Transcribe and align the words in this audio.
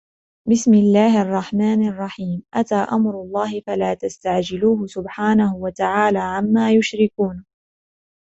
بسم 0.49 0.73
الله 0.73 1.21
الرحمن 1.21 1.87
الرحيم 1.87 2.43
أتى 2.53 2.75
أمر 2.75 3.11
الله 3.21 3.61
فلا 3.67 3.93
تستعجلوه 3.93 4.85
سبحانه 4.87 5.55
وتعالى 5.55 6.19
عما 6.19 6.71
يشركون 6.71 7.45